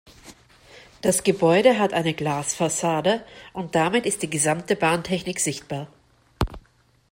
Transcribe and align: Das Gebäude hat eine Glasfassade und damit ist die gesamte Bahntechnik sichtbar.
Das 1.03 1.21
Gebäude 1.23 1.77
hat 1.77 1.93
eine 1.93 2.15
Glasfassade 2.15 3.23
und 3.53 3.75
damit 3.75 4.07
ist 4.07 4.23
die 4.23 4.29
gesamte 4.31 4.75
Bahntechnik 4.75 5.39
sichtbar. 5.39 5.87